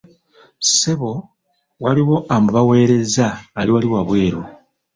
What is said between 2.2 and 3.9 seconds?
amubawerezza ali wali